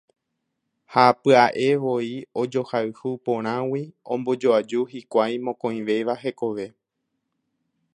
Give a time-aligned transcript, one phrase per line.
[0.93, 2.13] Ha pya'evoi
[2.43, 6.65] ojohayhu porãgui ombojoaju hikuái mokõivéva hekove.